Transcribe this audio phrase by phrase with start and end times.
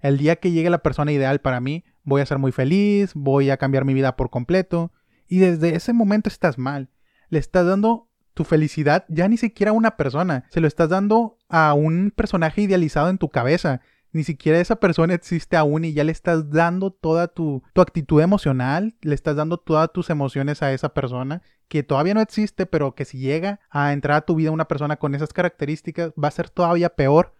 [0.00, 3.50] El día que llegue la persona ideal para mí, voy a ser muy feliz, voy
[3.50, 4.92] a cambiar mi vida por completo.
[5.26, 6.90] Y desde ese momento estás mal.
[7.28, 8.08] Le estás dando
[8.38, 12.62] tu felicidad ya ni siquiera a una persona, se lo estás dando a un personaje
[12.62, 13.80] idealizado en tu cabeza.
[14.12, 18.22] Ni siquiera esa persona existe aún y ya le estás dando toda tu, tu actitud
[18.22, 22.94] emocional, le estás dando todas tus emociones a esa persona que todavía no existe, pero
[22.94, 26.32] que si llega a entrar a tu vida una persona con esas características, va a
[26.32, 27.34] ser todavía peor.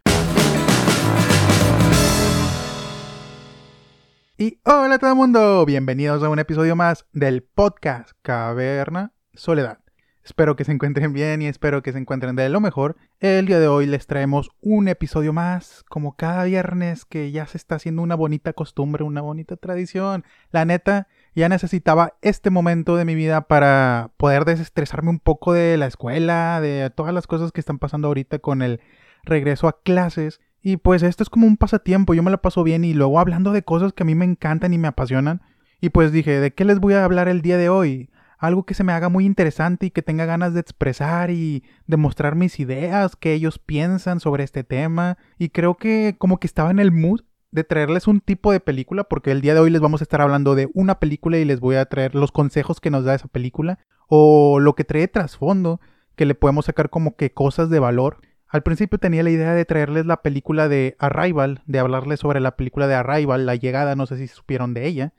[4.40, 9.80] Y hola a todo el mundo, bienvenidos a un episodio más del podcast Caverna Soledad.
[10.22, 12.94] Espero que se encuentren bien y espero que se encuentren de lo mejor.
[13.18, 17.56] El día de hoy les traemos un episodio más, como cada viernes, que ya se
[17.56, 20.22] está haciendo una bonita costumbre, una bonita tradición.
[20.52, 25.76] La neta, ya necesitaba este momento de mi vida para poder desestresarme un poco de
[25.78, 28.80] la escuela, de todas las cosas que están pasando ahorita con el
[29.24, 30.40] regreso a clases.
[30.62, 33.52] Y pues esto es como un pasatiempo, yo me la paso bien y luego hablando
[33.52, 35.42] de cosas que a mí me encantan y me apasionan.
[35.80, 38.10] Y pues dije, ¿de qué les voy a hablar el día de hoy?
[38.38, 42.34] Algo que se me haga muy interesante y que tenga ganas de expresar y demostrar
[42.34, 45.18] mis ideas, que ellos piensan sobre este tema.
[45.38, 49.04] Y creo que como que estaba en el mood de traerles un tipo de película,
[49.04, 51.60] porque el día de hoy les vamos a estar hablando de una película y les
[51.60, 55.80] voy a traer los consejos que nos da esa película, o lo que trae trasfondo,
[56.14, 58.20] que le podemos sacar como que cosas de valor.
[58.48, 62.56] Al principio tenía la idea de traerles la película de Arrival, de hablarles sobre la
[62.56, 65.12] película de Arrival, la llegada, no sé si supieron de ella.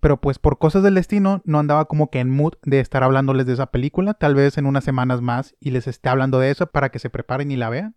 [0.00, 3.46] Pero pues por cosas del destino no andaba como que en mood de estar hablándoles
[3.46, 6.66] de esa película, tal vez en unas semanas más y les esté hablando de eso
[6.66, 7.94] para que se preparen y la vean.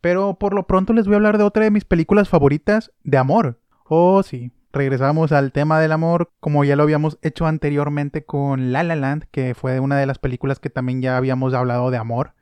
[0.00, 3.18] Pero por lo pronto les voy a hablar de otra de mis películas favoritas de
[3.18, 3.60] amor.
[3.84, 4.52] Oh, sí.
[4.72, 9.24] Regresamos al tema del amor, como ya lo habíamos hecho anteriormente con La La Land,
[9.30, 12.34] que fue una de las películas que también ya habíamos hablado de amor.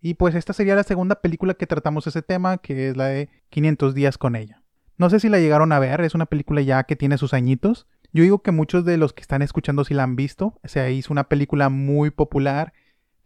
[0.00, 3.28] Y pues esta sería la segunda película que tratamos ese tema, que es la de
[3.50, 4.62] 500 días con ella.
[4.96, 7.86] No sé si la llegaron a ver, es una película ya que tiene sus añitos.
[8.12, 10.58] Yo digo que muchos de los que están escuchando sí la han visto.
[10.64, 12.72] Se hizo una película muy popular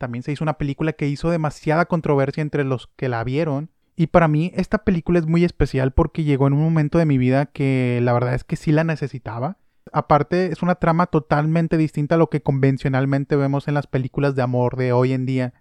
[0.03, 3.71] también se hizo una película que hizo demasiada controversia entre los que la vieron.
[3.95, 7.19] Y para mí esta película es muy especial porque llegó en un momento de mi
[7.19, 9.59] vida que la verdad es que sí la necesitaba.
[9.93, 14.43] Aparte es una trama totalmente distinta a lo que convencionalmente vemos en las películas de
[14.43, 15.55] amor de hoy en día.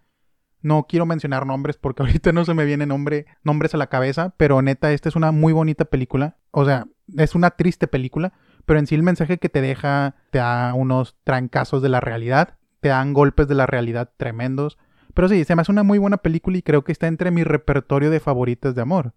[0.61, 4.33] No quiero mencionar nombres porque ahorita no se me vienen nombre, nombres a la cabeza,
[4.37, 6.37] pero neta, esta es una muy bonita película.
[6.51, 8.33] O sea, es una triste película,
[8.65, 12.57] pero en sí el mensaje que te deja te da unos trancazos de la realidad
[12.81, 14.77] te dan golpes de la realidad tremendos.
[15.13, 17.43] Pero sí, se me hace una muy buena película y creo que está entre mi
[17.43, 19.13] repertorio de favoritas de amor.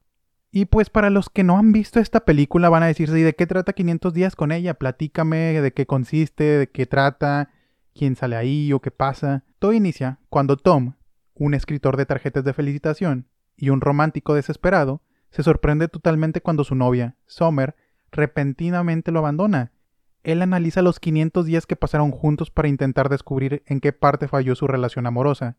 [0.53, 3.34] Y pues para los que no han visto esta película van a decirse, ¿y de
[3.34, 4.75] qué trata 500 días con ella?
[4.75, 7.50] Platícame de qué consiste, de qué trata,
[7.93, 9.44] quién sale ahí o qué pasa.
[9.59, 10.94] Todo inicia cuando Tom,
[11.34, 16.74] un escritor de tarjetas de felicitación y un romántico desesperado, se sorprende totalmente cuando su
[16.74, 17.74] novia, Summer,
[18.12, 19.72] repentinamente lo abandona
[20.24, 24.54] él analiza los 500 días que pasaron juntos para intentar descubrir en qué parte falló
[24.54, 25.56] su relación amorosa.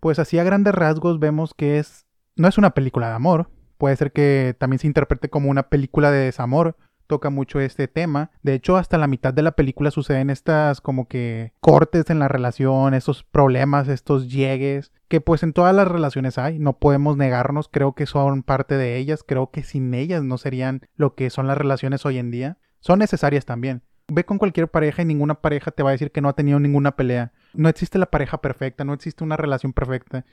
[0.00, 3.96] Pues así a grandes rasgos vemos que es no es una película de amor, puede
[3.96, 6.76] ser que también se interprete como una película de desamor,
[7.08, 8.30] toca mucho este tema.
[8.42, 12.28] De hecho, hasta la mitad de la película suceden estas como que cortes en la
[12.28, 17.68] relación, estos problemas, estos llegues, que pues en todas las relaciones hay, no podemos negarnos,
[17.68, 21.48] creo que son parte de ellas, creo que sin ellas no serían lo que son
[21.48, 22.58] las relaciones hoy en día.
[22.80, 26.22] Son necesarias también, Ve con cualquier pareja y ninguna pareja te va a decir que
[26.22, 27.32] no ha tenido ninguna pelea.
[27.52, 30.24] No existe la pareja perfecta, no existe una relación perfecta.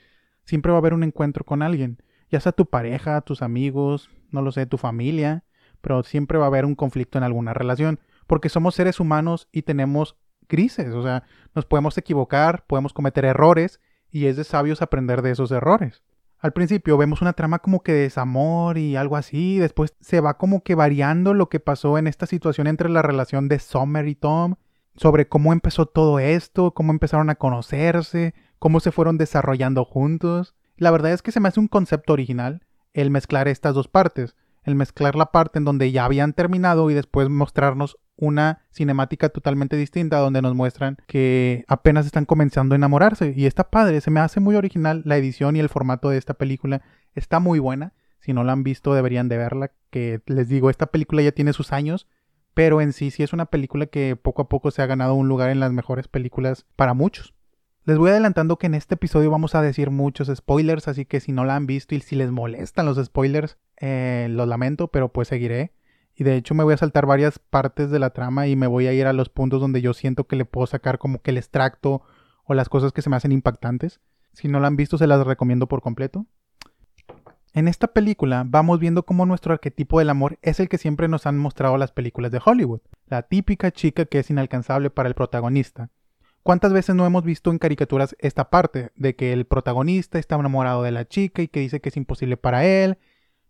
[0.44, 1.98] Siempre va a haber un encuentro con alguien.
[2.30, 5.44] Ya sea tu pareja, tus amigos, no lo sé, tu familia,
[5.86, 8.00] pero siempre va a haber un conflicto en alguna relación.
[8.26, 10.16] Porque somos seres humanos y tenemos
[10.48, 10.88] crisis.
[10.88, 11.22] O sea,
[11.54, 13.78] nos podemos equivocar, podemos cometer errores
[14.10, 16.02] y es de sabios aprender de esos errores.
[16.40, 20.38] Al principio vemos una trama como que de desamor y algo así, después se va
[20.38, 24.16] como que variando lo que pasó en esta situación entre la relación de Summer y
[24.16, 24.56] Tom,
[24.96, 30.56] sobre cómo empezó todo esto, cómo empezaron a conocerse, cómo se fueron desarrollando juntos.
[30.78, 34.34] La verdad es que se me hace un concepto original el mezclar estas dos partes,
[34.66, 39.76] el mezclar la parte en donde ya habían terminado y después mostrarnos una cinemática totalmente
[39.76, 43.32] distinta donde nos muestran que apenas están comenzando a enamorarse.
[43.36, 46.34] Y está padre, se me hace muy original la edición y el formato de esta
[46.34, 46.82] película,
[47.14, 50.86] está muy buena, si no la han visto deberían de verla, que les digo, esta
[50.86, 52.08] película ya tiene sus años,
[52.52, 55.28] pero en sí sí es una película que poco a poco se ha ganado un
[55.28, 57.35] lugar en las mejores películas para muchos.
[57.86, 61.30] Les voy adelantando que en este episodio vamos a decir muchos spoilers, así que si
[61.30, 65.28] no la han visto y si les molestan los spoilers, eh, lo lamento, pero pues
[65.28, 65.72] seguiré.
[66.16, 68.88] Y de hecho me voy a saltar varias partes de la trama y me voy
[68.88, 71.38] a ir a los puntos donde yo siento que le puedo sacar como que el
[71.38, 72.02] extracto
[72.42, 74.00] o las cosas que se me hacen impactantes.
[74.32, 76.26] Si no la han visto se las recomiendo por completo.
[77.52, 81.24] En esta película vamos viendo cómo nuestro arquetipo del amor es el que siempre nos
[81.24, 85.90] han mostrado las películas de Hollywood, la típica chica que es inalcanzable para el protagonista.
[86.46, 90.84] ¿Cuántas veces no hemos visto en caricaturas esta parte de que el protagonista está enamorado
[90.84, 92.98] de la chica y que dice que es imposible para él?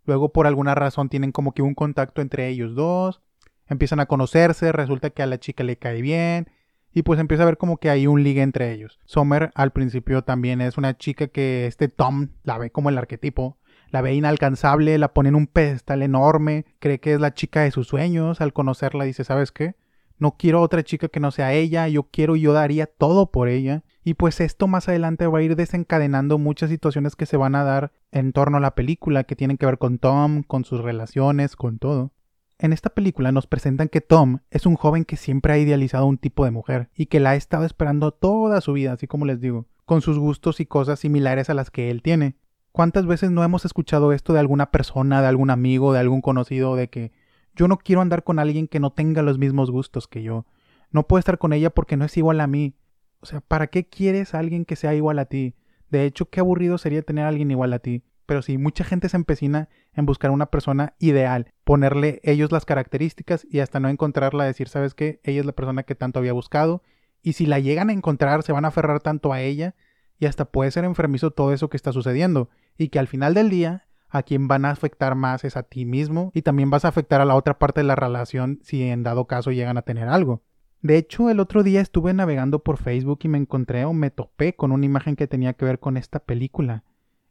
[0.06, 3.20] Luego por alguna razón tienen como que un contacto entre ellos dos,
[3.66, 6.48] empiezan a conocerse, resulta que a la chica le cae bien
[6.90, 8.98] y pues empieza a ver como que hay un ligue entre ellos.
[9.04, 13.58] Summer al principio también es una chica que este Tom la ve como el arquetipo
[13.90, 17.72] la ve inalcanzable, la pone en un pedestal enorme, cree que es la chica de
[17.72, 19.74] sus sueños, al conocerla dice, ¿sabes qué?
[20.18, 23.48] No quiero otra chica que no sea ella, yo quiero y yo daría todo por
[23.48, 23.84] ella.
[24.02, 27.64] Y pues esto más adelante va a ir desencadenando muchas situaciones que se van a
[27.64, 31.56] dar en torno a la película, que tienen que ver con Tom, con sus relaciones,
[31.56, 32.12] con todo.
[32.58, 36.16] En esta película nos presentan que Tom es un joven que siempre ha idealizado un
[36.16, 39.40] tipo de mujer y que la ha estado esperando toda su vida, así como les
[39.40, 42.36] digo, con sus gustos y cosas similares a las que él tiene.
[42.72, 46.76] ¿Cuántas veces no hemos escuchado esto de alguna persona, de algún amigo, de algún conocido,
[46.76, 47.12] de que
[47.56, 50.46] yo no quiero andar con alguien que no tenga los mismos gustos que yo?
[50.92, 52.74] No puedo estar con ella porque no es igual a mí.
[53.20, 55.54] O sea, ¿para qué quieres a alguien que sea igual a ti?
[55.90, 58.02] De hecho, qué aburrido sería tener a alguien igual a ti.
[58.26, 63.46] Pero sí, mucha gente se empecina en buscar una persona ideal, ponerle ellos las características
[63.48, 65.20] y hasta no encontrarla, decir, ¿sabes qué?
[65.22, 66.82] Ella es la persona que tanto había buscado.
[67.22, 69.74] Y si la llegan a encontrar, se van a aferrar tanto a ella
[70.18, 73.48] y hasta puede ser enfermizo todo eso que está sucediendo y que al final del
[73.48, 76.88] día a quien van a afectar más es a ti mismo y también vas a
[76.88, 80.08] afectar a la otra parte de la relación si en dado caso llegan a tener
[80.08, 80.42] algo.
[80.82, 84.54] De hecho, el otro día estuve navegando por Facebook y me encontré o me topé
[84.54, 86.84] con una imagen que tenía que ver con esta película.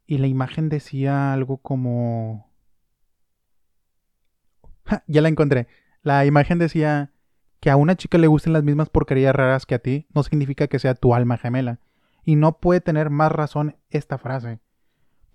[0.08, 2.52] Y la imagen decía algo como...
[5.08, 5.68] ya la encontré.
[6.02, 7.14] La imagen decía
[7.60, 10.68] que a una chica le gusten las mismas porquerías raras que a ti no significa
[10.68, 11.80] que sea tu alma gemela.
[12.24, 14.60] Y no puede tener más razón esta frase.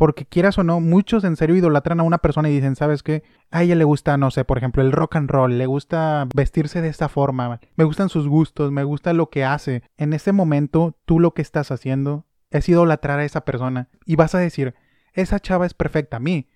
[0.01, 3.23] Porque quieras o no, muchos en serio idolatran a una persona y dicen, ¿sabes qué?
[3.51, 6.81] A ella le gusta, no sé, por ejemplo, el rock and roll, le gusta vestirse
[6.81, 9.83] de esta forma, me gustan sus gustos, me gusta lo que hace.
[9.99, 14.35] En ese momento, tú lo que estás haciendo es idolatrar a esa persona y vas
[14.35, 14.75] a decir,
[15.13, 16.49] esa chava es perfecta a mí.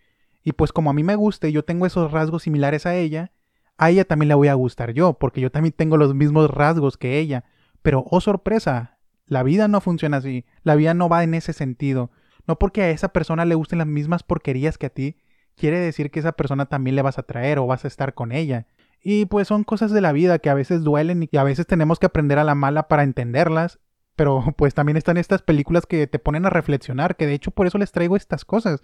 [0.43, 3.32] Y pues como a mí me gusta y yo tengo esos rasgos similares a ella,
[3.76, 6.96] a ella también le voy a gustar yo, porque yo también tengo los mismos rasgos
[6.96, 7.44] que ella.
[7.82, 12.11] Pero, oh sorpresa, la vida no funciona así, la vida no va en ese sentido.
[12.46, 15.17] No porque a esa persona le gusten las mismas porquerías que a ti,
[15.56, 18.32] quiere decir que esa persona también le vas a traer o vas a estar con
[18.32, 18.67] ella.
[19.02, 21.99] Y pues son cosas de la vida que a veces duelen y a veces tenemos
[21.99, 23.79] que aprender a la mala para entenderlas.
[24.17, 27.67] Pero pues también están estas películas que te ponen a reflexionar, que de hecho por
[27.67, 28.82] eso les traigo estas cosas,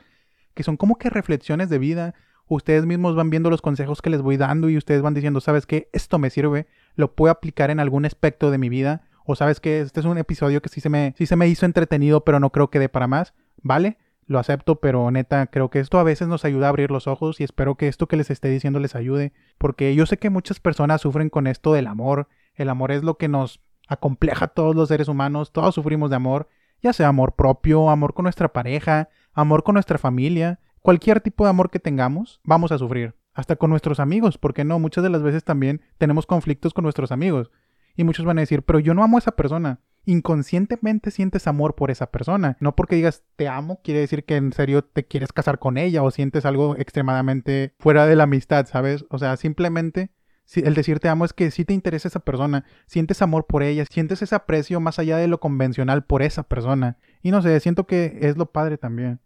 [0.54, 2.14] que son como que reflexiones de vida.
[2.48, 5.66] Ustedes mismos van viendo los consejos que les voy dando y ustedes van diciendo, ¿sabes
[5.66, 5.88] qué?
[5.92, 6.66] Esto me sirve,
[6.96, 9.02] lo puedo aplicar en algún aspecto de mi vida.
[9.24, 11.64] O sabes que este es un episodio que sí se me, sí se me hizo
[11.64, 13.32] entretenido, pero no creo que dé para más.
[13.62, 13.98] ¿Vale?
[14.26, 17.40] Lo acepto, pero neta, creo que esto a veces nos ayuda a abrir los ojos
[17.40, 20.60] y espero que esto que les esté diciendo les ayude, porque yo sé que muchas
[20.60, 22.28] personas sufren con esto del amor.
[22.54, 26.16] El amor es lo que nos acompleja a todos los seres humanos, todos sufrimos de
[26.16, 26.48] amor,
[26.80, 31.50] ya sea amor propio, amor con nuestra pareja, amor con nuestra familia, cualquier tipo de
[31.50, 33.16] amor que tengamos, vamos a sufrir.
[33.32, 37.10] Hasta con nuestros amigos, porque no, muchas de las veces también tenemos conflictos con nuestros
[37.12, 37.50] amigos.
[37.96, 41.74] Y muchos van a decir, pero yo no amo a esa persona inconscientemente sientes amor
[41.74, 42.56] por esa persona.
[42.60, 46.02] No porque digas te amo, quiere decir que en serio te quieres casar con ella
[46.02, 49.04] o sientes algo extremadamente fuera de la amistad, ¿sabes?
[49.10, 50.10] O sea, simplemente
[50.56, 53.84] el decir te amo es que sí te interesa esa persona, sientes amor por ella,
[53.88, 56.98] sientes ese aprecio más allá de lo convencional por esa persona.
[57.22, 59.20] Y no sé, siento que es lo padre también.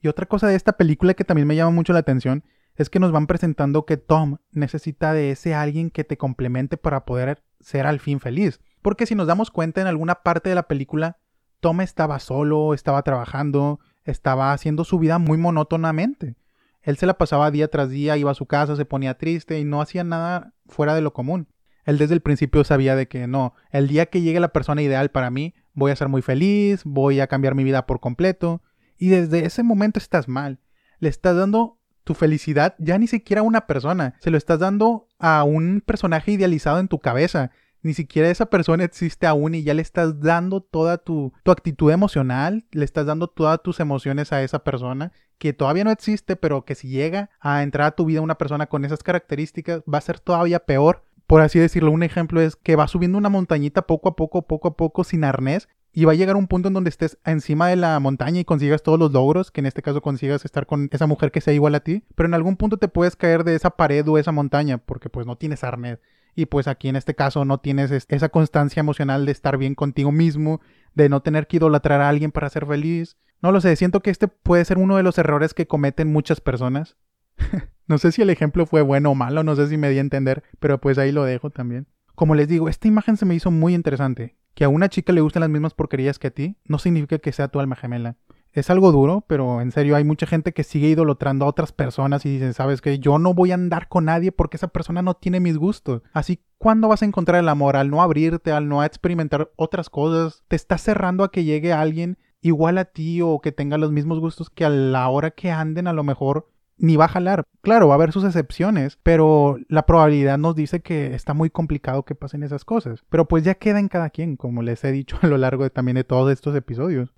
[0.00, 2.44] Y otra cosa de esta película que también me llama mucho la atención
[2.76, 7.04] es que nos van presentando que Tom necesita de ese alguien que te complemente para
[7.04, 8.60] poder ser al fin feliz.
[8.86, 11.18] Porque si nos damos cuenta en alguna parte de la película,
[11.58, 16.36] Tom estaba solo, estaba trabajando, estaba haciendo su vida muy monótonamente.
[16.82, 19.64] Él se la pasaba día tras día, iba a su casa, se ponía triste y
[19.64, 21.48] no hacía nada fuera de lo común.
[21.84, 25.10] Él desde el principio sabía de que no, el día que llegue la persona ideal
[25.10, 28.62] para mí, voy a ser muy feliz, voy a cambiar mi vida por completo.
[28.96, 30.60] Y desde ese momento estás mal.
[31.00, 35.08] Le estás dando tu felicidad ya ni siquiera a una persona, se lo estás dando
[35.18, 37.50] a un personaje idealizado en tu cabeza
[37.86, 41.92] ni siquiera esa persona existe aún y ya le estás dando toda tu, tu actitud
[41.92, 46.64] emocional, le estás dando todas tus emociones a esa persona que todavía no existe, pero
[46.64, 50.02] que si llega a entrar a tu vida una persona con esas características va a
[50.02, 51.04] ser todavía peor.
[51.26, 54.68] Por así decirlo, un ejemplo es que va subiendo una montañita poco a poco, poco
[54.68, 57.76] a poco, sin arnés, y va a llegar un punto en donde estés encima de
[57.76, 61.06] la montaña y consigas todos los logros, que en este caso consigas estar con esa
[61.06, 63.70] mujer que sea igual a ti, pero en algún punto te puedes caer de esa
[63.70, 65.98] pared o esa montaña porque pues no tienes arnés
[66.36, 70.12] y pues aquí en este caso no tienes esa constancia emocional de estar bien contigo
[70.12, 70.60] mismo,
[70.94, 73.16] de no tener que idolatrar a alguien para ser feliz.
[73.42, 76.42] No lo sé, siento que este puede ser uno de los errores que cometen muchas
[76.42, 76.96] personas.
[77.86, 80.02] no sé si el ejemplo fue bueno o malo, no sé si me di a
[80.02, 81.86] entender, pero pues ahí lo dejo también.
[82.14, 84.36] Como les digo, esta imagen se me hizo muy interesante.
[84.54, 87.32] Que a una chica le gusten las mismas porquerías que a ti no significa que
[87.32, 88.16] sea tu alma gemela.
[88.56, 92.24] Es algo duro, pero en serio hay mucha gente que sigue idolatrando a otras personas
[92.24, 95.12] y dicen, sabes que yo no voy a andar con nadie porque esa persona no
[95.12, 96.00] tiene mis gustos.
[96.14, 97.76] Así, ¿cuándo vas a encontrar el amor?
[97.76, 102.16] Al no abrirte, al no experimentar otras cosas, te estás cerrando a que llegue alguien
[102.40, 105.86] igual a ti o que tenga los mismos gustos que a la hora que anden
[105.86, 106.48] a lo mejor
[106.78, 107.44] ni va a jalar.
[107.60, 112.04] Claro, va a haber sus excepciones, pero la probabilidad nos dice que está muy complicado
[112.04, 113.04] que pasen esas cosas.
[113.10, 115.70] Pero pues ya queda en cada quien, como les he dicho a lo largo de,
[115.70, 117.12] también de todos estos episodios.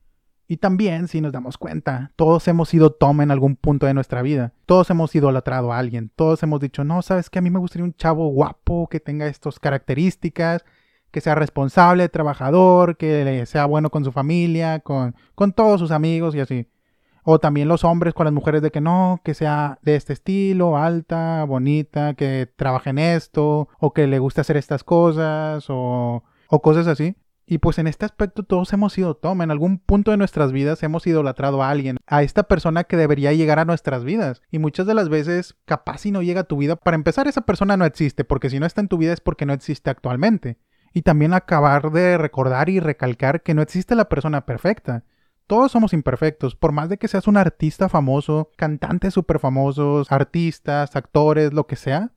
[0.50, 4.22] Y también, si nos damos cuenta, todos hemos sido Tom en algún punto de nuestra
[4.22, 4.54] vida.
[4.64, 6.10] Todos hemos idolatrado a alguien.
[6.16, 9.26] Todos hemos dicho, no, sabes que a mí me gustaría un chavo guapo, que tenga
[9.26, 10.64] estas características,
[11.10, 16.34] que sea responsable, trabajador, que sea bueno con su familia, con, con todos sus amigos
[16.34, 16.66] y así.
[17.24, 20.78] O también los hombres con las mujeres de que no, que sea de este estilo,
[20.78, 26.62] alta, bonita, que trabaje en esto, o que le guste hacer estas cosas, o, o
[26.62, 27.16] cosas así.
[27.50, 29.40] Y pues en este aspecto todos hemos sido Tom.
[29.40, 33.32] En algún punto de nuestras vidas hemos idolatrado a alguien, a esta persona que debería
[33.32, 34.42] llegar a nuestras vidas.
[34.50, 37.40] Y muchas de las veces, capaz si no llega a tu vida, para empezar esa
[37.40, 40.58] persona no existe, porque si no está en tu vida es porque no existe actualmente.
[40.92, 45.04] Y también acabar de recordar y recalcar que no existe la persona perfecta.
[45.46, 50.96] Todos somos imperfectos, por más de que seas un artista famoso, cantantes súper famosos, artistas,
[50.96, 52.12] actores, lo que sea,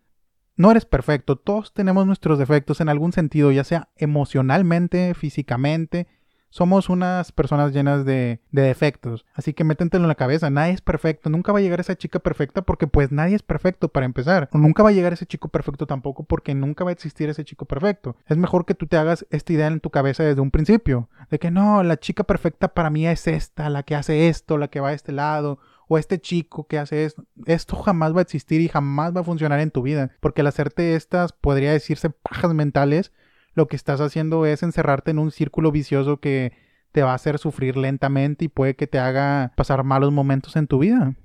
[0.61, 6.07] no eres perfecto, todos tenemos nuestros defectos en algún sentido, ya sea emocionalmente, físicamente,
[6.51, 9.25] somos unas personas llenas de, defectos.
[9.33, 10.49] Así que métentelo en la cabeza.
[10.49, 11.29] Nadie es perfecto.
[11.29, 14.49] Nunca va a llegar esa chica perfecta porque pues nadie es perfecto para empezar.
[14.51, 17.45] O nunca va a llegar ese chico perfecto tampoco porque nunca va a existir ese
[17.45, 18.17] chico perfecto.
[18.27, 21.09] Es mejor que tú te hagas esta idea en tu cabeza desde un principio.
[21.29, 24.67] De que no, la chica perfecta para mí es esta, la que hace esto, la
[24.67, 25.59] que va a este lado
[25.93, 27.25] o este chico que hace esto.
[27.45, 30.11] Esto jamás va a existir y jamás va a funcionar en tu vida.
[30.21, 33.11] Porque al hacerte estas, podría decirse pajas mentales,
[33.55, 36.53] lo que estás haciendo es encerrarte en un círculo vicioso que
[36.93, 40.67] te va a hacer sufrir lentamente y puede que te haga pasar malos momentos en
[40.67, 41.15] tu vida.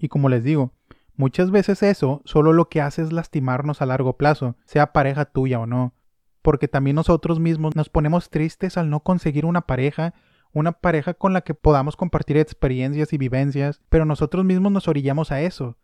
[0.00, 0.72] Y como les digo,
[1.14, 5.60] muchas veces eso solo lo que hace es lastimarnos a largo plazo, sea pareja tuya
[5.60, 5.94] o no.
[6.42, 10.12] Porque también nosotros mismos nos ponemos tristes al no conseguir una pareja,
[10.52, 15.32] una pareja con la que podamos compartir experiencias y vivencias, pero nosotros mismos nos orillamos
[15.32, 15.76] a eso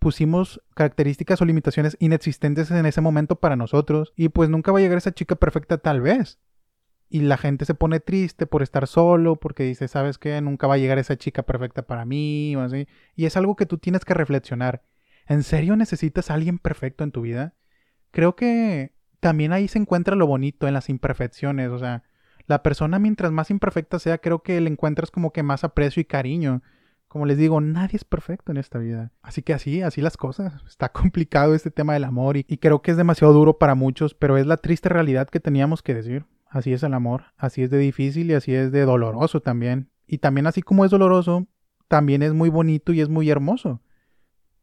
[0.00, 4.82] pusimos características o limitaciones inexistentes en ese momento para nosotros y pues nunca va a
[4.82, 6.40] llegar esa chica perfecta tal vez.
[7.10, 10.40] Y la gente se pone triste por estar solo, porque dice, ¿sabes qué?
[10.40, 12.86] Nunca va a llegar esa chica perfecta para mí o así.
[13.14, 14.82] Y es algo que tú tienes que reflexionar.
[15.26, 17.54] ¿En serio necesitas a alguien perfecto en tu vida?
[18.10, 22.04] Creo que también ahí se encuentra lo bonito en las imperfecciones, o sea,
[22.50, 26.04] la persona mientras más imperfecta sea, creo que le encuentras como que más aprecio y
[26.04, 26.62] cariño.
[27.06, 29.12] Como les digo, nadie es perfecto en esta vida.
[29.22, 30.60] Así que así, así las cosas.
[30.66, 34.36] Está complicado este tema del amor y, creo que es demasiado duro para muchos, pero
[34.36, 36.26] es la triste realidad que teníamos que decir.
[36.48, 39.88] Así es el amor, así es de difícil y así es de doloroso también.
[40.08, 41.46] Y también así como es doloroso,
[41.86, 43.80] también es muy bonito y es muy hermoso.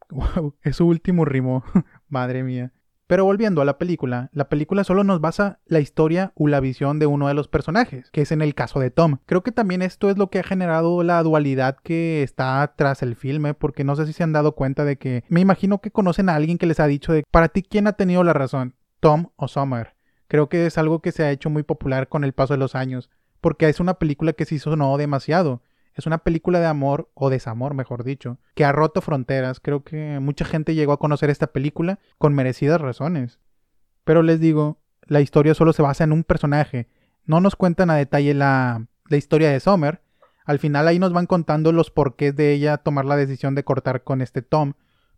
[0.10, 1.64] Wow, es su último rimo.
[2.10, 2.74] Madre mía.
[3.08, 7.00] Pero volviendo a la película, la película solo nos basa la historia o la visión
[7.00, 9.20] de uno de los personajes, que es en el caso de Tom.
[9.26, 13.16] Creo que también esto es lo que ha generado la dualidad que está tras el
[13.16, 16.28] filme, porque no sé si se han dado cuenta de que me imagino que conocen
[16.28, 19.28] a alguien que les ha dicho de para ti quién ha tenido la razón, Tom
[19.38, 19.96] o Summer.
[20.28, 22.76] Creo que es algo que se ha hecho muy popular con el paso de los
[22.76, 23.10] años,
[23.40, 25.62] porque es una película que se sonó demasiado.
[25.98, 29.60] Es una película de amor, o desamor, mejor dicho, que ha roto fronteras.
[29.60, 33.40] Creo que mucha gente llegó a conocer esta película con merecidas razones.
[34.04, 34.78] Pero les digo,
[35.08, 36.88] la historia solo se basa en un personaje.
[37.26, 40.04] No nos cuentan a detalle la, historia de Summer.
[40.46, 44.04] Al final ahí nos van contando los porqués de ella tomar la decisión de cortar
[44.04, 44.74] con este Tom.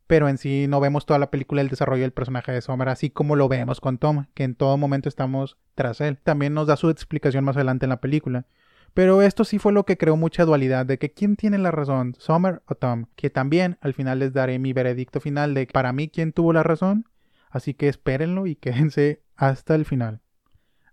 [0.07, 3.09] Pero en sí no vemos toda la película el desarrollo del personaje de Summer, así
[3.09, 6.17] como lo vemos con Tom, que en todo momento estamos tras él.
[6.17, 8.45] También nos da su explicación más adelante en la película.
[8.93, 12.15] Pero esto sí fue lo que creó mucha dualidad de que quién tiene la razón,
[12.17, 16.09] Summer o Tom, que también al final les daré mi veredicto final de para mí
[16.09, 17.05] quién tuvo la razón,
[17.49, 20.21] así que espérenlo y quédense hasta el final.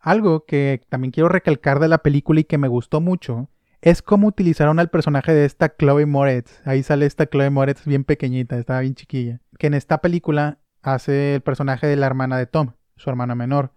[0.00, 3.50] Algo que también quiero recalcar de la película y que me gustó mucho
[3.80, 6.60] es cómo utilizaron al personaje de esta Chloe Moretz.
[6.64, 9.40] Ahí sale esta Chloe Moretz bien pequeñita, estaba bien chiquilla.
[9.58, 13.75] Que en esta película hace el personaje de la hermana de Tom, su hermana menor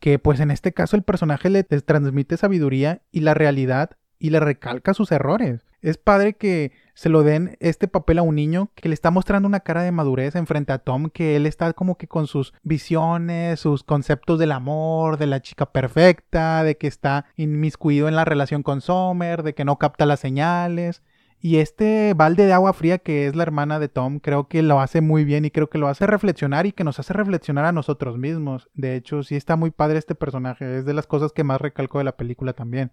[0.00, 4.40] que pues en este caso el personaje le transmite sabiduría y la realidad y le
[4.40, 5.66] recalca sus errores.
[5.82, 9.46] Es padre que se lo den este papel a un niño que le está mostrando
[9.46, 13.60] una cara de madurez enfrente a Tom, que él está como que con sus visiones,
[13.60, 18.62] sus conceptos del amor, de la chica perfecta, de que está inmiscuido en la relación
[18.62, 21.02] con Summer, de que no capta las señales.
[21.40, 24.80] Y este balde de agua fría que es la hermana de Tom, creo que lo
[24.80, 27.72] hace muy bien y creo que lo hace reflexionar y que nos hace reflexionar a
[27.72, 28.68] nosotros mismos.
[28.74, 31.98] De hecho, sí está muy padre este personaje, es de las cosas que más recalco
[31.98, 32.92] de la película también.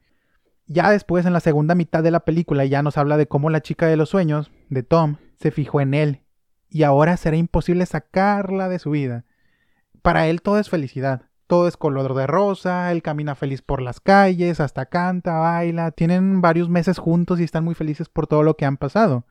[0.67, 3.61] Ya después, en la segunda mitad de la película, ya nos habla de cómo la
[3.61, 6.23] chica de los sueños, de Tom, se fijó en él
[6.69, 9.25] y ahora será imposible sacarla de su vida.
[10.01, 13.99] Para él todo es felicidad, todo es color de rosa, él camina feliz por las
[13.99, 18.57] calles, hasta canta, baila, tienen varios meses juntos y están muy felices por todo lo
[18.57, 19.27] que han pasado.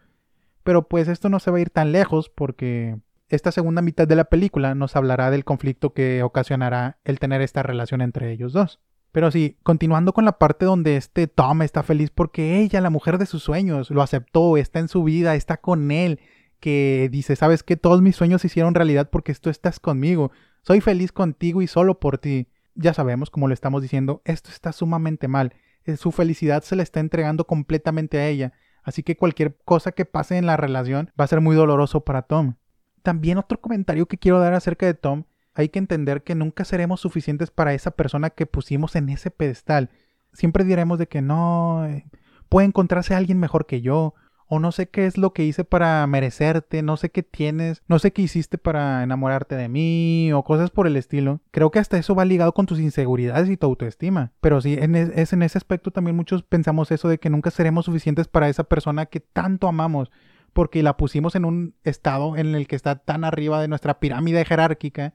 [0.63, 2.97] Pero pues esto no se va a ir tan lejos porque
[3.29, 7.65] esta segunda mitad de la película nos hablará del conflicto que ocasionará el tener esta
[7.65, 8.79] relación entre ellos dos.
[9.11, 13.19] Pero sí, continuando con la parte donde este Tom está feliz porque ella, la mujer
[13.19, 16.21] de sus sueños, lo aceptó, está en su vida, está con él,
[16.61, 20.31] que dice, sabes que todos mis sueños se hicieron realidad porque tú estás conmigo,
[20.63, 22.49] soy feliz contigo y solo por ti.
[22.75, 25.55] Ya sabemos, como le estamos diciendo, esto está sumamente mal,
[25.85, 28.53] eh, su felicidad se le está entregando completamente a ella,
[28.83, 32.23] así que cualquier cosa que pase en la relación va a ser muy doloroso para
[32.23, 32.55] Tom.
[33.03, 37.01] También otro comentario que quiero dar acerca de Tom hay que entender que nunca seremos
[37.01, 39.91] suficientes para esa persona que pusimos en ese pedestal.
[40.33, 42.07] Siempre diremos de que no, eh,
[42.49, 44.15] puede encontrarse alguien mejor que yo,
[44.55, 47.99] o no sé qué es lo que hice para merecerte, no sé qué tienes, no
[47.99, 51.41] sé qué hiciste para enamorarte de mí, o cosas por el estilo.
[51.53, 54.33] Creo que hasta eso va ligado con tus inseguridades y tu autoestima.
[54.43, 58.29] Pero sí, es en ese aspecto también muchos pensamos eso de que nunca seremos suficientes
[58.29, 60.11] para esa persona que tanto amamos
[60.53, 64.45] porque la pusimos en un estado en el que está tan arriba de nuestra pirámide
[64.45, 65.15] jerárquica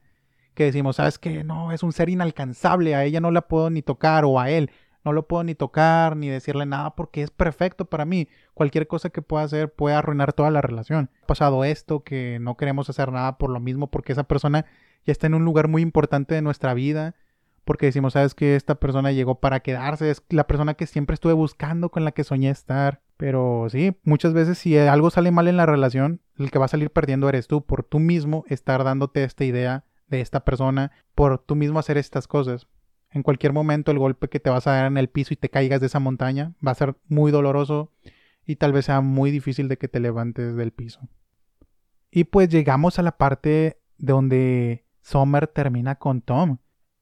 [0.56, 3.84] que decimos, sabes que no, es un ser inalcanzable, a ella no la puedo ni
[3.84, 4.72] tocar o a él
[5.08, 8.28] no lo puedo ni tocar ni decirle nada porque es perfecto para mí.
[8.54, 11.10] Cualquier cosa que pueda hacer puede arruinar toda la relación.
[11.24, 14.66] Ha pasado esto que no queremos hacer nada por lo mismo porque esa persona
[15.06, 17.16] ya está en un lugar muy importante de nuestra vida.
[17.64, 21.34] Porque decimos, sabes que esta persona llegó para quedarse, es la persona que siempre estuve
[21.34, 23.02] buscando, con la que soñé estar.
[23.18, 26.70] Pero sí, muchas veces si algo sale mal en la relación, el que va a
[26.70, 31.40] salir perdiendo eres tú, por tú mismo estar dándote esta idea de esta persona por
[31.40, 32.68] tú mismo hacer estas cosas.
[33.12, 35.50] En cualquier momento el golpe que te vas a dar en el piso y te
[35.50, 37.91] caigas de esa montaña va a ser muy doloroso
[38.46, 41.08] y tal vez sea muy difícil de que te levantes del piso.
[42.12, 46.58] Y pues llegamos a la parte donde Summer termina con Tom.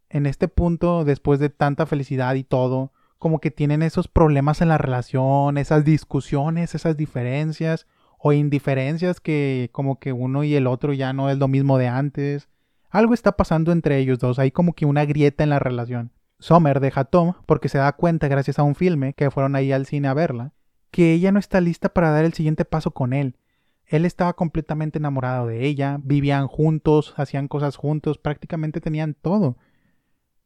[0.10, 4.70] En este punto, después de tanta felicidad y todo, como que tienen esos problemas en
[4.70, 7.88] la relación, esas discusiones, esas diferencias
[8.18, 11.88] o indiferencias que como que uno y el otro ya no es lo mismo de
[11.88, 12.50] antes
[12.90, 16.12] algo está pasando entre ellos dos, hay como que una grieta en la relación.
[16.40, 19.72] Sommer deja a Tom porque se da cuenta gracias a un filme que fueron ahí
[19.72, 20.54] al cine a verla,
[20.92, 23.38] que ella no está lista para dar el siguiente paso con él.
[23.86, 29.58] Él estaba completamente enamorado de ella, vivían juntos, hacían cosas juntos, prácticamente tenían todo.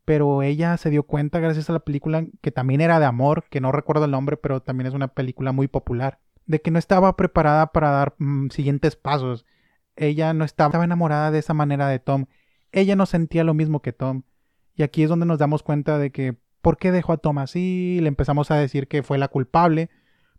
[0.06, 3.62] Pero ella se dio cuenta gracias a la película que también era de amor, que
[3.62, 7.15] no recuerdo el nombre, pero también es una película muy popular, de que no estaba
[7.15, 9.45] preparada para dar mm, siguientes pasos.
[10.00, 12.26] Ella no estaba enamorada de esa manera de Tom
[12.72, 14.24] ella no sentía lo mismo que Tom.
[14.76, 18.00] Y aquí es donde nos damos cuenta de que ¿por qué dejó a Tom así?
[18.02, 19.90] Le empezamos a decir que fue la culpable.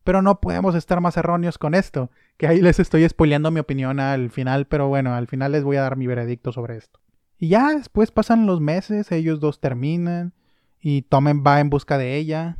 [0.04, 2.10] Pero no podemos estar más erróneos con esto.
[2.36, 5.76] Que ahí les estoy spoileando mi opinión al final, pero bueno, al final les voy
[5.76, 7.00] a dar mi veredicto sobre esto.
[7.38, 10.34] Y ya después pasan los meses, ellos dos terminan
[10.80, 12.56] y Tom va en busca de ella.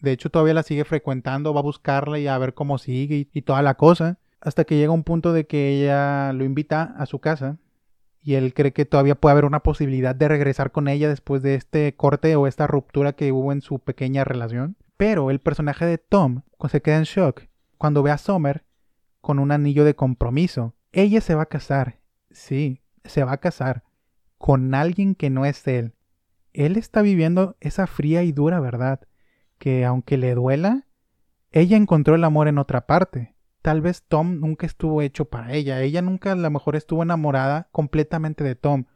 [0.00, 3.30] De hecho, todavía la sigue frecuentando, va a buscarla y a ver cómo sigue y,
[3.32, 4.18] y toda la cosa.
[4.40, 7.58] Hasta que llega un punto de que ella lo invita a su casa
[8.22, 11.54] y él cree que todavía puede haber una posibilidad de regresar con ella después de
[11.54, 14.76] este corte o esta ruptura que hubo en su pequeña relación.
[14.96, 17.42] Pero el personaje de Tom se queda en shock
[17.78, 18.64] cuando ve a Summer
[19.20, 20.74] con un anillo de compromiso.
[20.92, 23.84] Ella se va a casar, sí, se va a casar
[24.36, 25.94] con alguien que no es él.
[26.52, 29.00] Él está viviendo esa fría y dura verdad,
[29.58, 30.86] que aunque le duela,
[31.50, 33.37] ella encontró el amor en otra parte
[33.68, 35.82] tal vez Tom nunca estuvo hecho para ella.
[35.82, 38.86] Ella nunca a lo mejor estuvo enamorada completamente de Tom.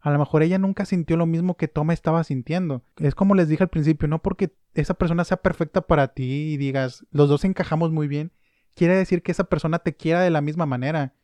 [0.00, 2.82] A lo mejor ella nunca sintió lo mismo que Tom estaba sintiendo.
[2.98, 6.56] Es como les dije al principio, no porque esa persona sea perfecta para ti y
[6.58, 8.30] digas, los dos encajamos muy bien,
[8.74, 11.14] quiere decir que esa persona te quiera de la misma manera.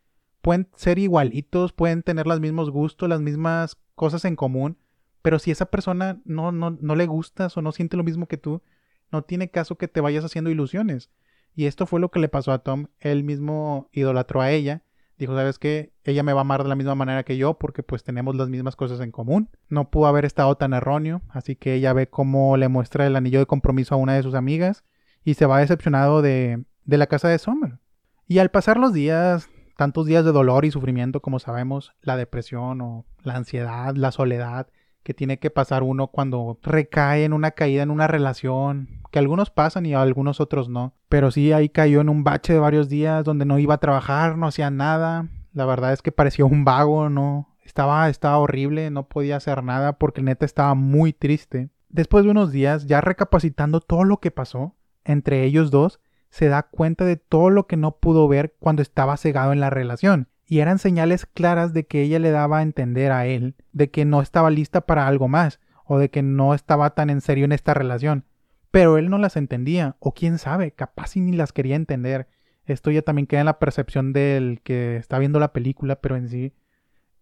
[0.41, 4.79] Pueden ser igualitos, pueden tener los mismos gustos, las mismas cosas en común,
[5.21, 8.37] pero si esa persona no, no, no le gustas o no siente lo mismo que
[8.37, 8.63] tú,
[9.11, 11.11] no tiene caso que te vayas haciendo ilusiones.
[11.55, 12.87] Y esto fue lo que le pasó a Tom.
[12.99, 14.83] Él mismo idolatró a ella.
[15.17, 15.93] Dijo, ¿sabes qué?
[16.03, 18.49] Ella me va a amar de la misma manera que yo porque pues tenemos las
[18.49, 19.49] mismas cosas en común.
[19.69, 23.39] No pudo haber estado tan erróneo, así que ella ve cómo le muestra el anillo
[23.39, 24.83] de compromiso a una de sus amigas
[25.23, 27.79] y se va decepcionado de, de la casa de Summer.
[28.27, 32.81] Y al pasar los días, tantos días de dolor y sufrimiento como sabemos, la depresión
[32.81, 34.67] o la ansiedad, la soledad
[35.05, 39.51] que tiene que pasar uno cuando recae en una caída en una relación, que algunos
[39.51, 40.95] pasan y algunos otros no.
[41.09, 44.35] Pero sí ahí cayó en un bache de varios días donde no iba a trabajar,
[44.35, 45.29] no hacía nada.
[45.53, 47.55] La verdad es que parecía un vago, no.
[47.63, 51.69] Estaba, estaba horrible, no podía hacer nada porque neta estaba muy triste.
[51.89, 55.99] Después de unos días, ya recapacitando todo lo que pasó entre ellos dos,
[56.31, 59.69] se da cuenta de todo lo que no pudo ver cuando estaba cegado en la
[59.69, 60.29] relación.
[60.47, 64.05] Y eran señales claras de que ella le daba a entender a él de que
[64.05, 67.51] no estaba lista para algo más, o de que no estaba tan en serio en
[67.51, 68.25] esta relación.
[68.71, 72.27] Pero él no las entendía, o quién sabe, capaz y ni las quería entender.
[72.65, 76.29] Esto ya también queda en la percepción del que está viendo la película, pero en
[76.29, 76.53] sí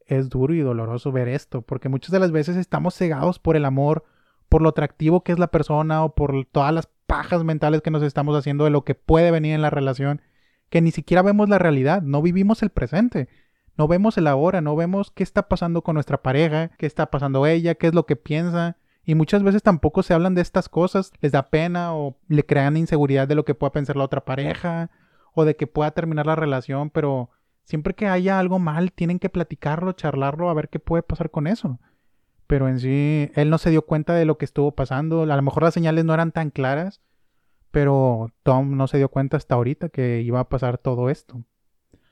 [0.05, 3.65] es duro y doloroso ver esto, porque muchas de las veces estamos cegados por el
[3.65, 4.03] amor,
[4.49, 8.03] por lo atractivo que es la persona o por todas las pajas mentales que nos
[8.03, 10.21] estamos haciendo de lo que puede venir en la relación,
[10.73, 13.29] que ni siquiera vemos la realidad, no vivimos el presente,
[13.77, 17.45] no vemos el ahora, no vemos qué está pasando con nuestra pareja, qué está pasando
[17.45, 18.75] ella, qué es lo que piensa.
[19.05, 22.75] Y muchas veces tampoco se hablan de estas cosas, les da pena o le crean
[22.75, 24.89] inseguridad de lo que pueda pensar la otra pareja
[25.35, 27.29] o de que pueda terminar la relación, pero
[27.65, 31.45] siempre que haya algo mal tienen que platicarlo, charlarlo, a ver qué puede pasar con
[31.45, 31.79] eso
[32.47, 35.23] pero en sí él no se dio cuenta de lo que estuvo pasando.
[35.23, 37.01] A lo mejor las señales no eran tan claras,
[37.73, 41.43] pero Tom no se dio cuenta hasta ahorita que iba a pasar todo esto.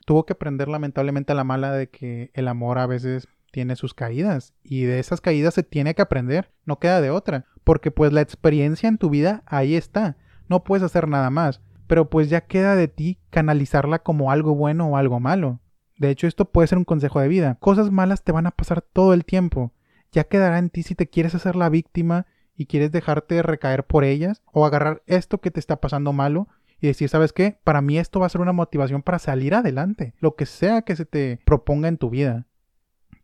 [0.08, 3.94] Tuvo que aprender lamentablemente a la mala de que el amor a veces tiene sus
[3.94, 8.12] caídas y de esas caídas se tiene que aprender, no queda de otra, porque pues
[8.12, 10.18] la experiencia en tu vida ahí está,
[10.50, 14.88] no puedes hacer nada más, pero pues ya queda de ti canalizarla como algo bueno
[14.88, 15.60] o algo malo.
[16.00, 17.58] De hecho, esto puede ser un consejo de vida.
[17.60, 19.72] Cosas malas te van a pasar todo el tiempo
[20.12, 22.26] ya quedará en ti si te quieres hacer la víctima
[22.62, 26.48] y quieres dejarte recaer por ellas o agarrar esto que te está pasando malo
[26.80, 27.58] y decir, ¿sabes qué?
[27.64, 30.96] Para mí esto va a ser una motivación para salir adelante, lo que sea que
[30.96, 32.46] se te proponga en tu vida.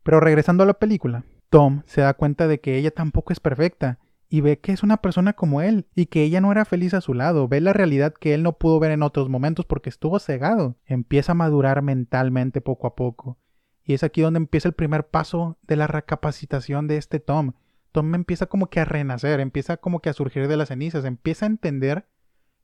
[0.02, 4.00] Pero regresando a la película, Tom se da cuenta de que ella tampoco es perfecta
[4.28, 7.02] y ve que es una persona como él y que ella no era feliz a
[7.02, 10.18] su lado, ve la realidad que él no pudo ver en otros momentos porque estuvo
[10.18, 13.38] cegado, empieza a madurar mentalmente poco a poco
[13.88, 17.54] y es aquí donde empieza el primer paso de la recapacitación de este Tom.
[17.98, 21.48] Tom empieza como que a renacer, empieza como que a surgir de las cenizas, empieza
[21.48, 22.06] a entender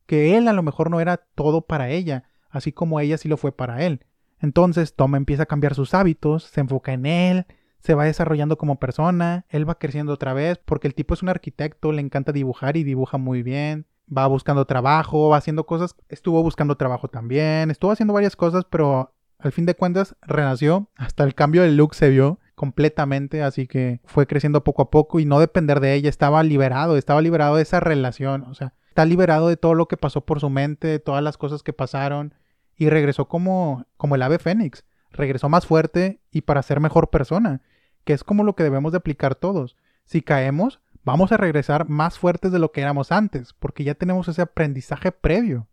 [0.05, 3.35] que él a lo mejor no era todo para ella, así como ella sí lo
[3.35, 4.05] fue para él.
[4.39, 7.47] Entonces Tom empieza a cambiar sus hábitos, se enfoca en él,
[7.79, 11.29] se va desarrollando como persona, él va creciendo otra vez, porque el tipo es un
[11.29, 16.43] arquitecto, le encanta dibujar y dibuja muy bien, va buscando trabajo, va haciendo cosas, estuvo
[16.43, 21.33] buscando trabajo también, estuvo haciendo varias cosas, pero al fin de cuentas renació, hasta el
[21.33, 25.39] cambio de look se vio completamente, así que fue creciendo poco a poco y no
[25.39, 29.57] depender de ella, estaba liberado, estaba liberado de esa relación, o sea, está liberado de
[29.57, 32.33] todo lo que pasó por su mente, de todas las cosas que pasaron
[32.75, 37.61] y regresó como como el ave fénix, regresó más fuerte y para ser mejor persona,
[38.03, 39.77] que es como lo que debemos de aplicar todos.
[40.05, 44.27] Si caemos, vamos a regresar más fuertes de lo que éramos antes, porque ya tenemos
[44.27, 45.67] ese aprendizaje previo.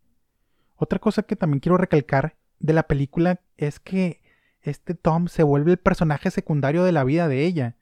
[0.76, 4.20] Otra cosa que también quiero recalcar de la película es que
[4.62, 7.76] este Tom se vuelve el personaje secundario de la vida de ella.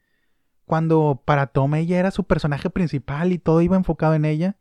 [0.65, 4.57] Cuando para Tom ella era su personaje principal y todo iba enfocado en ella,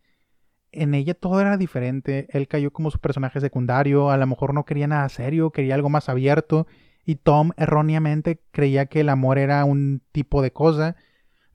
[0.72, 2.28] en ella todo era diferente.
[2.30, 5.90] Él cayó como su personaje secundario, a lo mejor no quería nada serio, quería algo
[5.90, 6.66] más abierto,
[7.04, 10.96] y Tom erróneamente creía que el amor era un tipo de cosa.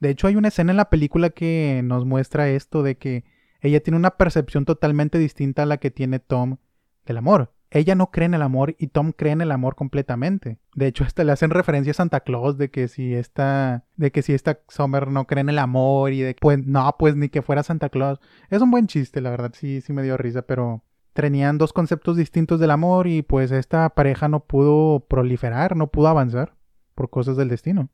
[0.00, 3.24] De hecho, hay una escena en la película que nos muestra esto de que
[3.60, 6.58] ella tiene una percepción totalmente distinta a la que tiene Tom
[7.06, 10.58] del amor ella no cree en el amor y Tom cree en el amor completamente.
[10.76, 14.22] De hecho, hasta le hacen referencia a Santa Claus de que si esta, de que
[14.22, 17.42] si esta Summer no cree en el amor y de pues no, pues ni que
[17.42, 18.20] fuera Santa Claus.
[18.48, 20.84] Es un buen chiste, la verdad, sí, sí me dio risa, pero
[21.14, 26.06] tenían dos conceptos distintos del amor y pues esta pareja no pudo proliferar, no pudo
[26.06, 26.54] avanzar
[26.94, 27.88] por cosas del destino.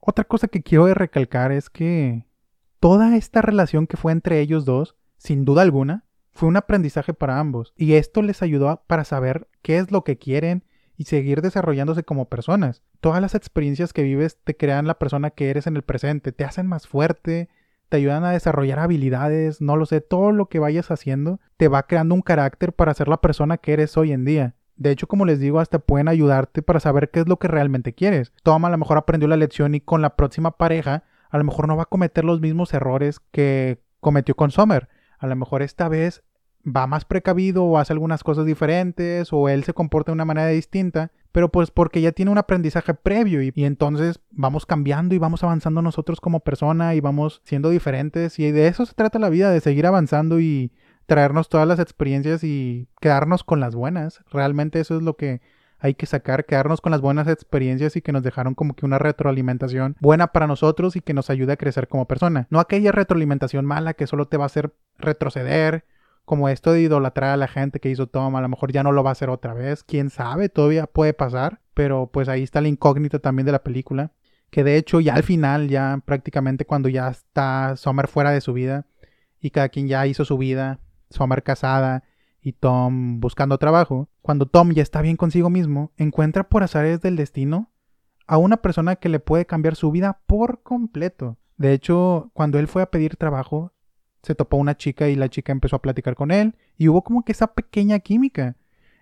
[0.00, 2.26] Otra cosa que quiero recalcar es que
[2.80, 6.04] toda esta relación que fue entre ellos dos, sin duda alguna,
[6.38, 10.18] fue un aprendizaje para ambos y esto les ayudó para saber qué es lo que
[10.18, 10.62] quieren
[10.96, 12.84] y seguir desarrollándose como personas.
[13.00, 16.44] Todas las experiencias que vives te crean la persona que eres en el presente, te
[16.44, 17.48] hacen más fuerte,
[17.88, 21.88] te ayudan a desarrollar habilidades, no lo sé, todo lo que vayas haciendo te va
[21.88, 24.54] creando un carácter para ser la persona que eres hoy en día.
[24.76, 27.94] De hecho, como les digo, hasta pueden ayudarte para saber qué es lo que realmente
[27.94, 28.32] quieres.
[28.44, 31.66] Tom a lo mejor aprendió la lección y con la próxima pareja a lo mejor
[31.66, 34.88] no va a cometer los mismos errores que cometió con Summer.
[35.18, 36.22] A lo mejor esta vez
[36.64, 40.48] va más precavido o hace algunas cosas diferentes o él se comporta de una manera
[40.48, 45.42] distinta, pero pues porque ya tiene un aprendizaje previo y, entonces vamos cambiando y vamos
[45.44, 49.50] avanzando nosotros como persona y vamos siendo diferentes y de eso se trata la vida,
[49.50, 50.72] de seguir avanzando y
[51.06, 54.20] traernos todas las experiencias y quedarnos con las buenas.
[54.30, 55.40] Realmente eso es lo que
[55.78, 58.98] hay que sacar, quedarnos con las buenas experiencias y que nos dejaron como que una
[58.98, 62.46] retroalimentación buena para nosotros y que nos ayude a crecer como persona.
[62.50, 65.84] No aquella retroalimentación mala que solo te va a hacer retroceder,
[66.28, 68.92] como esto de idolatrar a la gente que hizo Tom, a lo mejor ya no
[68.92, 72.60] lo va a hacer otra vez, quién sabe, todavía puede pasar, pero pues ahí está
[72.60, 74.12] la incógnita también de la película,
[74.50, 78.52] que de hecho ya al final, ya prácticamente cuando ya está Summer fuera de su
[78.52, 78.86] vida
[79.40, 82.04] y cada quien ya hizo su vida, Summer casada
[82.42, 87.16] y Tom buscando trabajo, cuando Tom ya está bien consigo mismo, encuentra por azares del
[87.16, 87.70] destino
[88.26, 91.38] a una persona que le puede cambiar su vida por completo.
[91.56, 93.72] De hecho, cuando él fue a pedir trabajo,
[94.22, 97.24] se topó una chica y la chica empezó a platicar con él y hubo como
[97.24, 98.56] que esa pequeña química.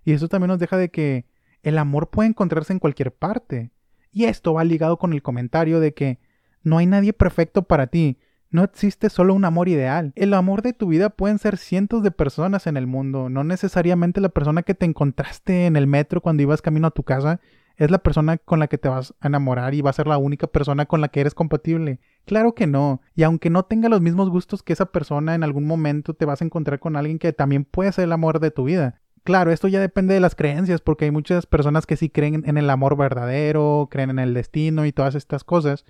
[0.04, 1.26] Y eso también nos deja de que
[1.62, 3.70] el amor puede encontrarse en cualquier parte.
[4.12, 6.18] Y esto va ligado con el comentario de que
[6.62, 8.18] no hay nadie perfecto para ti,
[8.50, 10.12] no existe solo un amor ideal.
[10.16, 14.20] El amor de tu vida pueden ser cientos de personas en el mundo, no necesariamente
[14.20, 17.40] la persona que te encontraste en el metro cuando ibas camino a tu casa
[17.76, 20.18] es la persona con la que te vas a enamorar y va a ser la
[20.18, 21.98] única persona con la que eres compatible.
[22.26, 23.00] Claro que no.
[23.14, 26.42] Y aunque no tenga los mismos gustos que esa persona, en algún momento te vas
[26.42, 29.00] a encontrar con alguien que también puede ser el amor de tu vida.
[29.22, 32.58] Claro, esto ya depende de las creencias, porque hay muchas personas que sí creen en
[32.58, 35.84] el amor verdadero, creen en el destino y todas estas cosas.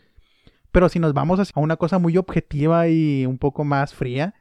[0.73, 4.35] Pero si nos vamos a una cosa muy objetiva y un poco más fría,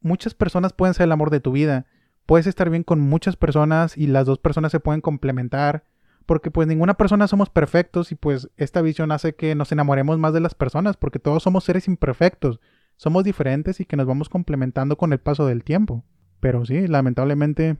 [0.00, 1.86] muchas personas pueden ser el amor de tu vida.
[2.26, 5.84] Puedes estar bien con muchas personas y las dos personas se pueden complementar.
[6.26, 10.32] Porque pues ninguna persona somos perfectos y pues esta visión hace que nos enamoremos más
[10.32, 12.60] de las personas porque todos somos seres imperfectos.
[12.96, 16.04] Somos diferentes y que nos vamos complementando con el paso del tiempo.
[16.40, 17.76] Pero sí, lamentablemente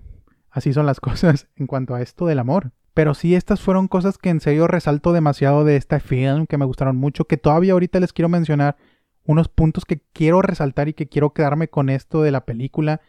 [0.51, 2.73] así son las cosas en cuanto a esto del amor.
[2.95, 6.67] Pero sí, estas fueron cosas que en serio resalto demasiado de este film, que me
[6.67, 8.77] gustaron mucho, que todavía ahorita les quiero mencionar
[9.25, 13.01] unos puntos que quiero resaltar y que quiero quedarme con esto de la película,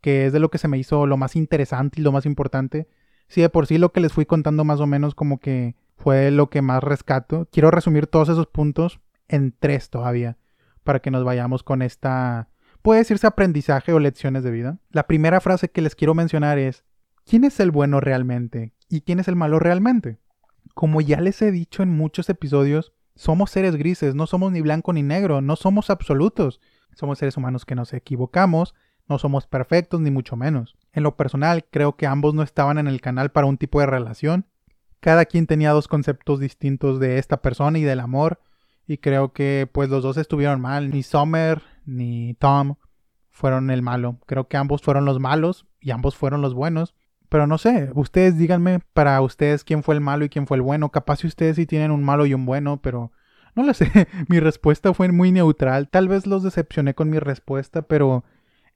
[0.00, 2.88] que es de lo que se me hizo lo más interesante y lo más importante.
[3.28, 6.30] Sí, de por sí lo que les fui contando más o menos como que fue
[6.30, 7.48] lo que más rescato.
[7.52, 10.38] Quiero resumir todos esos puntos en tres todavía,
[10.84, 12.48] para que nos vayamos con esta,
[12.82, 14.78] puede decirse aprendizaje o lecciones de vida.
[14.90, 16.84] La primera frase que les quiero mencionar es,
[17.26, 18.72] ¿quién es el bueno realmente?
[18.88, 20.18] ¿Y quién es el malo realmente?
[20.74, 24.92] Como ya les he dicho en muchos episodios, somos seres grises, no somos ni blanco
[24.92, 26.60] ni negro, no somos absolutos.
[26.94, 28.74] Somos seres humanos que nos equivocamos,
[29.08, 30.77] no somos perfectos ni mucho menos.
[30.92, 33.86] En lo personal, creo que ambos no estaban en el canal para un tipo de
[33.86, 34.46] relación.
[35.00, 38.40] Cada quien tenía dos conceptos distintos de esta persona y del amor,
[38.88, 40.90] y creo que pues los dos estuvieron mal.
[40.90, 42.76] Ni Summer ni Tom
[43.30, 44.18] fueron el malo.
[44.26, 46.94] Creo que ambos fueron los malos y ambos fueron los buenos.
[47.28, 50.62] Pero no sé, ustedes díganme para ustedes quién fue el malo y quién fue el
[50.62, 50.90] bueno.
[50.90, 53.12] Capaz si ustedes sí tienen un malo y un bueno, pero
[53.54, 53.90] no lo sé.
[54.28, 55.90] mi respuesta fue muy neutral.
[55.90, 58.24] Tal vez los decepcioné con mi respuesta, pero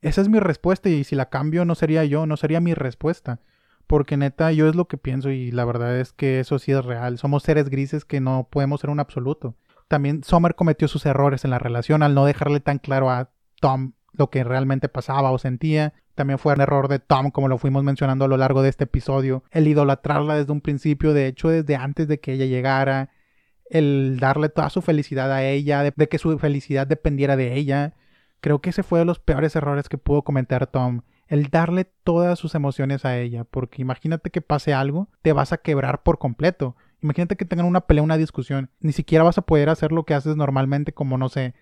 [0.03, 3.41] esa es mi respuesta y si la cambio no sería yo, no sería mi respuesta.
[3.87, 6.85] Porque neta, yo es lo que pienso y la verdad es que eso sí es
[6.85, 7.19] real.
[7.19, 9.55] Somos seres grises que no podemos ser un absoluto.
[9.89, 13.93] También Sommer cometió sus errores en la relación al no dejarle tan claro a Tom
[14.13, 15.95] lo que realmente pasaba o sentía.
[16.15, 18.85] También fue un error de Tom, como lo fuimos mencionando a lo largo de este
[18.85, 23.11] episodio, el idolatrarla desde un principio, de hecho desde antes de que ella llegara,
[23.71, 27.95] el darle toda su felicidad a ella, de, que su felicidad dependiera de ella.
[28.43, 32.37] Creo que ese fue de los peores errores que pudo cometer Tom, el darle todas
[32.41, 36.75] sus emociones a ella, porque imagínate que pase algo, te vas a quebrar por completo.
[37.01, 40.15] Imagínate que tengan una pelea, una discusión, ni siquiera vas a poder hacer lo que
[40.15, 41.55] haces normalmente, como no sé,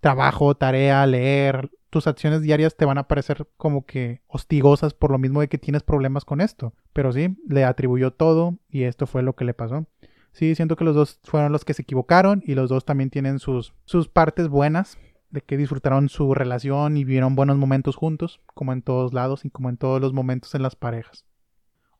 [0.00, 5.18] trabajo, tarea, leer, tus acciones diarias te van a parecer como que hostigosas por lo
[5.18, 6.72] mismo de que tienes problemas con esto.
[6.92, 9.86] Pero sí, le atribuyó todo y esto fue lo que le pasó.
[10.30, 13.40] Sí, siento que los dos fueron los que se equivocaron y los dos también tienen
[13.40, 14.98] sus, sus partes buenas
[15.30, 19.50] de que disfrutaron su relación y vivieron buenos momentos juntos, como en todos lados y
[19.50, 21.24] como en todos los momentos en las parejas.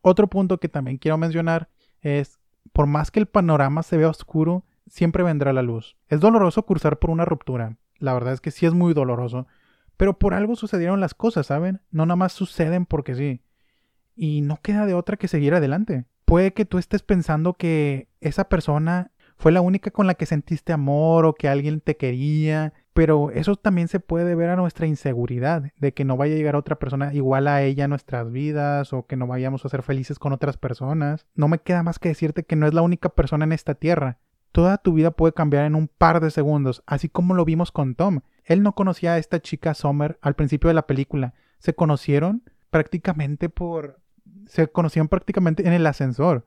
[0.01, 1.69] Otro punto que también quiero mencionar
[2.01, 2.39] es,
[2.73, 5.97] por más que el panorama se vea oscuro, siempre vendrá la luz.
[6.09, 9.47] Es doloroso cursar por una ruptura, la verdad es que sí es muy doloroso,
[9.97, 11.81] pero por algo sucedieron las cosas, ¿saben?
[11.91, 13.43] No nada más suceden porque sí.
[14.15, 16.05] Y no queda de otra que seguir adelante.
[16.25, 20.73] Puede que tú estés pensando que esa persona fue la única con la que sentiste
[20.73, 25.71] amor o que alguien te quería, pero eso también se puede ver a nuestra inseguridad,
[25.79, 29.07] de que no vaya a llegar otra persona igual a ella a nuestras vidas o
[29.07, 31.25] que no vayamos a ser felices con otras personas.
[31.37, 34.19] No me queda más que decirte que no es la única persona en esta tierra.
[34.51, 37.95] Toda tu vida puede cambiar en un par de segundos, así como lo vimos con
[37.95, 38.23] Tom.
[38.45, 41.35] Él no conocía a esta chica Summer al principio de la película.
[41.61, 44.01] Se conocieron prácticamente por...
[44.47, 46.47] Se conocían prácticamente en el ascensor.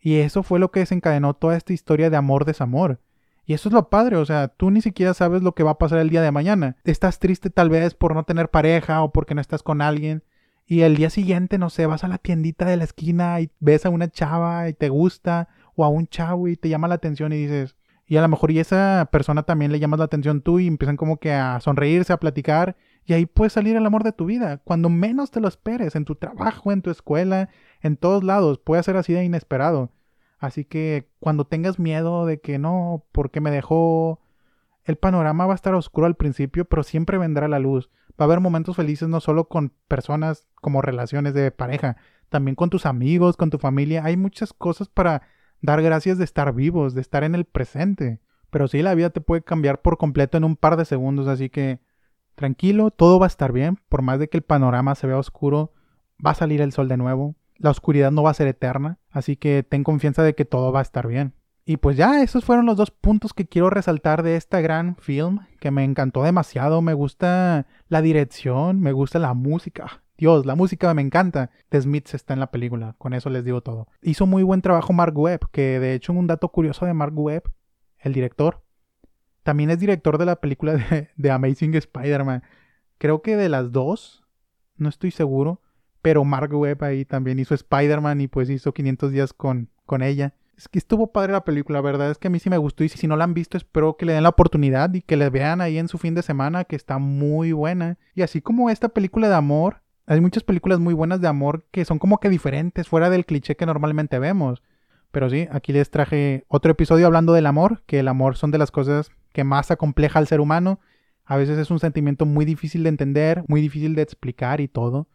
[0.00, 3.00] Y eso fue lo que desencadenó toda esta historia de amor-desamor.
[3.48, 5.78] Y eso es lo padre, o sea, tú ni siquiera sabes lo que va a
[5.78, 6.76] pasar el día de mañana.
[6.84, 10.22] Estás triste tal vez por no tener pareja o porque no estás con alguien.
[10.66, 13.86] Y el día siguiente, no sé, vas a la tiendita de la esquina y ves
[13.86, 17.32] a una chava y te gusta, o a un chavo y te llama la atención
[17.32, 20.58] y dices, y a lo mejor y esa persona también le llamas la atención tú
[20.58, 24.12] y empiezan como que a sonreírse, a platicar, y ahí puede salir el amor de
[24.12, 27.48] tu vida, cuando menos te lo esperes, en tu trabajo, en tu escuela,
[27.80, 29.90] en todos lados, puede ser así de inesperado.
[30.38, 34.20] Así que cuando tengas miedo de que no, porque me dejó,
[34.84, 37.90] el panorama va a estar oscuro al principio, pero siempre vendrá la luz.
[38.10, 41.96] Va a haber momentos felices no solo con personas como relaciones de pareja,
[42.28, 44.04] también con tus amigos, con tu familia.
[44.04, 45.22] Hay muchas cosas para
[45.60, 48.20] dar gracias de estar vivos, de estar en el presente.
[48.50, 51.50] Pero sí, la vida te puede cambiar por completo en un par de segundos, así
[51.50, 51.80] que
[52.38, 55.72] Tranquilo, todo va a estar bien, por más de que el panorama se vea oscuro,
[56.24, 59.36] va a salir el sol de nuevo, la oscuridad no va a ser eterna, así
[59.36, 61.34] que ten confianza de que todo va a estar bien.
[61.64, 65.40] Y pues ya, esos fueron los dos puntos que quiero resaltar de esta gran film,
[65.60, 70.02] que me encantó demasiado, me gusta la dirección, me gusta la música.
[70.16, 71.50] Dios, la música me encanta.
[71.68, 73.86] The Smiths está en la película, con eso les digo todo.
[74.02, 77.52] Hizo muy buen trabajo Mark Webb, que de hecho un dato curioso de Mark Webb,
[77.98, 78.62] el director,
[79.48, 80.74] también es director de la película
[81.16, 82.42] de, Amazing Spider-Man.
[82.98, 84.22] Creo que de las dos,
[84.76, 85.62] no estoy seguro.
[86.02, 90.34] Pero Mark Webb ahí también hizo Spider-Man y pues hizo 500 días con, con ella.
[90.56, 92.88] Es que estuvo padre la película, verdad es que a mí sí me gustó y
[92.88, 95.60] si no la han visto espero que le den la oportunidad y que la vean
[95.60, 97.96] ahí en su fin de semana que está muy buena.
[98.14, 101.84] Y así como esta película de amor, hay muchas películas muy buenas de amor que
[101.84, 104.62] son como que diferentes, fuera del cliché que normalmente vemos.
[105.10, 108.58] Pero sí, aquí les traje otro episodio hablando del amor, que el amor son de
[108.58, 110.80] las cosas que más acompleja al ser humano.
[111.24, 115.08] A veces es un sentimiento muy difícil de entender, muy difícil de explicar y todo.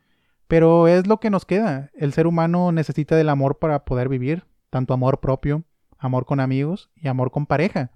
[0.54, 1.89] Pero es lo que nos queda.
[1.96, 5.63] El ser humano necesita del amor para poder vivir, tanto amor propio,
[5.98, 7.89] amor con amigos y amor con pareja.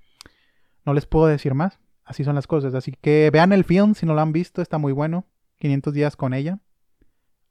[0.84, 1.78] No les puedo decir más.
[2.04, 2.74] Así son las cosas.
[2.74, 5.28] Así que vean el film si no lo han visto, está muy bueno.
[5.60, 6.58] 500 días con ella.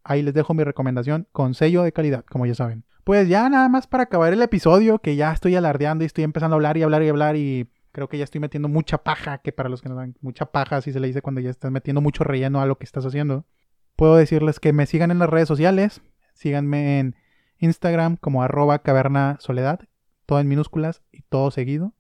[0.03, 2.85] Ahí les dejo mi recomendación con sello de calidad, como ya saben.
[3.05, 6.55] Pues ya nada más para acabar el episodio, que ya estoy alardeando y estoy empezando
[6.55, 9.53] a hablar y hablar y hablar y Creo que ya estoy metiendo mucha paja, que
[9.53, 12.03] para los que no dan mucha paja, así se le dice cuando ya estás metiendo
[12.03, 13.47] mucho relleno a lo que estás haciendo.
[13.97, 16.03] Puedo decirles que me sigan en las redes sociales.
[16.35, 17.17] Síganme en
[17.59, 19.81] Instagram como arroba caverna soledad,
[20.27, 21.95] todo en minúsculas y todo seguido.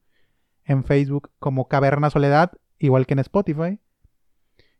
[0.64, 3.80] En Facebook como caverna soledad, igual que en Spotify.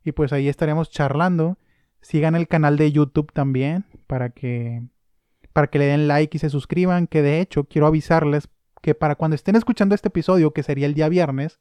[0.04, 1.58] Y pues ahí estaremos charlando.
[2.02, 4.82] Sigan el canal de YouTube también para que
[5.52, 8.50] para que le den like y se suscriban, que de hecho quiero avisarles
[8.82, 11.60] que para cuando estén escuchando este episodio, que sería el día viernes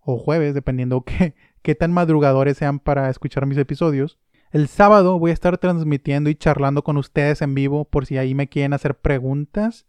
[0.00, 4.18] o jueves, dependiendo qué, qué tan madrugadores sean para escuchar mis episodios,
[4.52, 8.34] el sábado voy a estar transmitiendo y charlando con ustedes en vivo por si ahí
[8.34, 9.86] me quieren hacer preguntas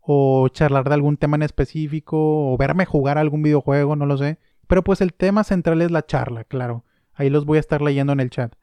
[0.00, 2.16] o charlar de algún tema en específico
[2.52, 4.38] o verme jugar algún videojuego, no lo sé.
[4.68, 6.84] Pero pues el tema central es la charla, claro.
[7.14, 8.54] Ahí los voy a estar leyendo en el chat.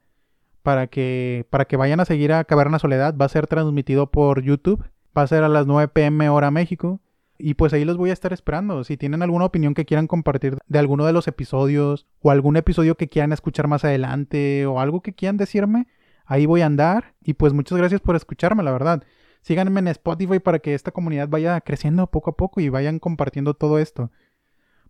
[0.62, 4.42] Para que, para que vayan a seguir a Caverna Soledad, va a ser transmitido por
[4.42, 4.86] YouTube.
[5.18, 7.02] Va a ser a las 9 pm hora México.
[7.38, 8.84] Y pues ahí los voy a estar esperando.
[8.84, 12.96] Si tienen alguna opinión que quieran compartir de alguno de los episodios o algún episodio
[12.96, 15.88] que quieran escuchar más adelante o algo que quieran decirme,
[16.26, 17.15] ahí voy a andar.
[17.24, 19.04] Y pues muchas gracias por escucharme, la verdad.
[19.41, 23.54] Síganme en Spotify para que esta comunidad vaya creciendo poco a poco y vayan compartiendo
[23.54, 24.10] todo esto.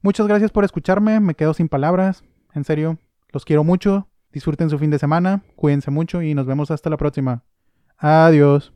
[0.02, 2.24] Muchas gracias por escucharme, me quedo sin palabras.
[2.54, 3.00] En serio,
[3.32, 4.10] los quiero mucho.
[4.32, 7.44] Disfruten su fin de semana, cuídense mucho y nos vemos hasta la próxima.
[7.98, 8.74] Adiós.